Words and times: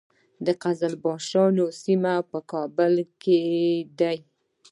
د 0.45 0.47
قزلباشانو 0.63 1.65
سیمې 1.81 2.15
په 2.31 2.39
کابل 2.51 2.93
کې 3.21 3.41
دي 3.99 4.17